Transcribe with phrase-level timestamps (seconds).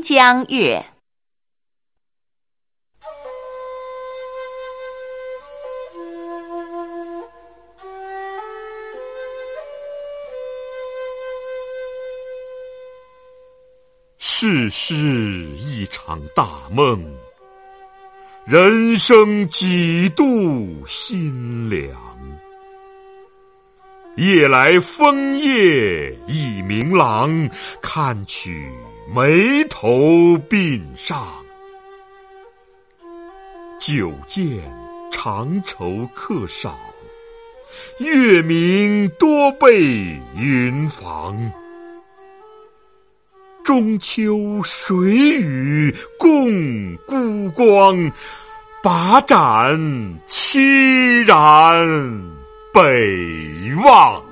[0.00, 0.78] 江月》。
[14.20, 14.94] 世事
[15.56, 17.04] 一场大梦，
[18.46, 20.24] 人生几度
[20.86, 22.17] 心凉。
[24.18, 27.48] 夜来风叶已明朗，
[27.80, 28.68] 看取
[29.14, 31.24] 眉头鬓上。
[33.78, 34.44] 久见
[35.12, 36.76] 长愁客少，
[38.00, 41.52] 月明多被云妨。
[43.64, 48.10] 中秋水雨共孤光，
[48.82, 49.78] 把盏
[50.26, 52.27] 凄然
[52.72, 54.27] 北望。